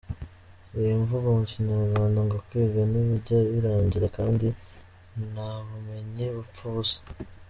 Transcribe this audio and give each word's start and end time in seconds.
Hari 0.71 0.87
imvugo 0.99 1.27
mu 1.37 1.43
Kinyarwanda 1.51 2.19
ngo 2.25 2.37
kwiga 2.45 2.81
ntibijya 2.89 3.37
birangira, 3.51 4.07
kandi 4.17 4.47
ntabumenyi 5.31 6.25
bupfa 6.37 6.63
ubusa. 6.69 6.99